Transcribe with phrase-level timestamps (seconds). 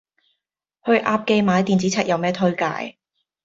[0.83, 2.97] 去鴨記買電子尺有咩推介